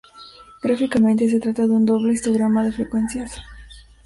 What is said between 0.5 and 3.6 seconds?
Gráficamente se trata de un doble histograma de frecuencias.